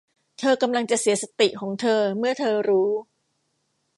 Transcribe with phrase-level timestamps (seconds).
[0.39, 2.89] เธอกำลังจะเสียสติของเธอเมื่อเธอรู้